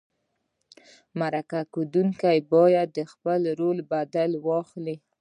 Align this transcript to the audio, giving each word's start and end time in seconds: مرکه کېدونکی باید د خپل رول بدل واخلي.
مرکه 1.19 1.59
کېدونکی 1.73 2.37
باید 2.53 2.87
د 2.97 2.99
خپل 3.11 3.41
رول 3.59 3.77
بدل 3.91 4.31
واخلي. 4.47 4.95